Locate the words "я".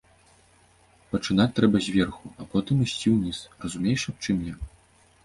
4.49-4.55